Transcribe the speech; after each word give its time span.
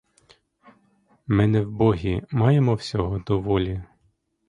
Ми 1.27 1.47
не 1.47 1.61
вбогі, 1.61 2.23
маємо 2.31 2.75
всього 2.75 3.19
доволі. 3.19 3.83